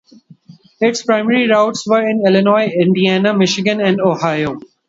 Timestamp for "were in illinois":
1.87-2.67